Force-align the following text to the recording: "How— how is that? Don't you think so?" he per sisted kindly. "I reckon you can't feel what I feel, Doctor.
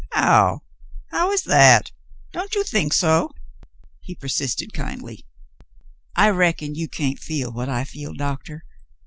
"How— 0.13 0.61
how 1.11 1.31
is 1.31 1.43
that? 1.43 1.91
Don't 2.33 2.55
you 2.55 2.63
think 2.63 2.91
so?" 2.91 3.29
he 3.99 4.15
per 4.15 4.25
sisted 4.29 4.73
kindly. 4.73 5.27
"I 6.15 6.31
reckon 6.31 6.73
you 6.73 6.89
can't 6.89 7.19
feel 7.19 7.51
what 7.51 7.69
I 7.69 7.83
feel, 7.83 8.15
Doctor. 8.15 8.65